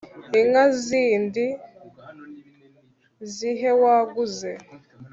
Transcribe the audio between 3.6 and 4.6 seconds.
waguze’